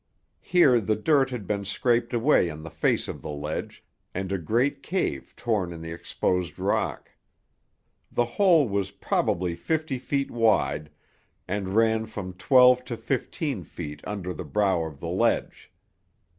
[0.41, 3.85] Here the dirt had been scraped away on the face of the ledge,
[4.15, 7.11] and a great cave torn in the exposed rock.
[8.11, 10.89] The hole was probably fifty feet wide,
[11.47, 15.71] and ran from twelve to fifteen feet under the brow of the ledge.